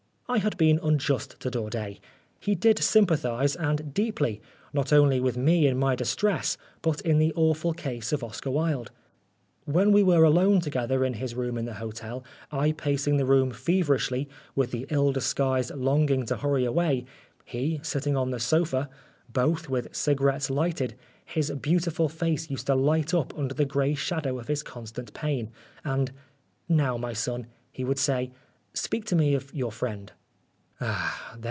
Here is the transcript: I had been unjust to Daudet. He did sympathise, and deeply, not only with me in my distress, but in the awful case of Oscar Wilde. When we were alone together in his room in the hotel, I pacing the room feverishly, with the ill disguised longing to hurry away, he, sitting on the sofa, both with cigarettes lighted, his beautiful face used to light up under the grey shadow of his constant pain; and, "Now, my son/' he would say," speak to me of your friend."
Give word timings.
I 0.27 0.37
had 0.37 0.55
been 0.55 0.79
unjust 0.81 1.37
to 1.41 1.51
Daudet. 1.51 1.99
He 2.39 2.55
did 2.55 2.79
sympathise, 2.79 3.57
and 3.57 3.93
deeply, 3.93 4.41
not 4.71 4.93
only 4.93 5.19
with 5.19 5.35
me 5.35 5.67
in 5.67 5.77
my 5.77 5.93
distress, 5.93 6.55
but 6.81 7.01
in 7.01 7.19
the 7.19 7.33
awful 7.35 7.73
case 7.73 8.13
of 8.13 8.23
Oscar 8.23 8.49
Wilde. 8.49 8.91
When 9.65 9.91
we 9.91 10.03
were 10.03 10.23
alone 10.23 10.61
together 10.61 11.03
in 11.03 11.15
his 11.15 11.35
room 11.35 11.57
in 11.57 11.65
the 11.65 11.73
hotel, 11.73 12.23
I 12.49 12.71
pacing 12.71 13.17
the 13.17 13.25
room 13.25 13.51
feverishly, 13.51 14.29
with 14.55 14.71
the 14.71 14.87
ill 14.89 15.11
disguised 15.11 15.71
longing 15.75 16.25
to 16.27 16.37
hurry 16.37 16.63
away, 16.63 17.03
he, 17.43 17.81
sitting 17.83 18.15
on 18.15 18.31
the 18.31 18.39
sofa, 18.39 18.87
both 19.33 19.67
with 19.67 19.93
cigarettes 19.93 20.49
lighted, 20.49 20.95
his 21.25 21.51
beautiful 21.51 22.07
face 22.07 22.49
used 22.49 22.67
to 22.67 22.75
light 22.75 23.13
up 23.13 23.37
under 23.37 23.53
the 23.53 23.65
grey 23.65 23.95
shadow 23.95 24.39
of 24.39 24.47
his 24.47 24.63
constant 24.63 25.13
pain; 25.13 25.51
and, 25.83 26.13
"Now, 26.69 26.95
my 26.95 27.11
son/' 27.11 27.47
he 27.73 27.83
would 27.83 27.99
say," 27.99 28.31
speak 28.73 29.03
to 29.07 29.15
me 29.17 29.33
of 29.33 29.53
your 29.53 29.73
friend." 29.73 30.13